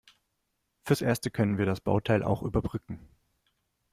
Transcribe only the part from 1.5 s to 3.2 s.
wir das Bauteil auch überbrücken.